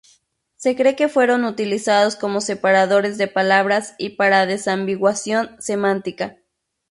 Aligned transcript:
Se 0.55 0.75
cree 0.75 0.95
que 0.95 1.09
fueron 1.09 1.45
utilizados 1.45 2.15
como 2.15 2.41
separadores 2.41 3.19
de 3.19 3.27
palabras 3.27 3.93
y 3.99 4.15
para 4.15 4.47
desambiguación 4.47 5.55
semántica. 5.61 6.37